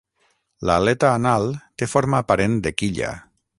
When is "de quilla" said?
2.69-3.15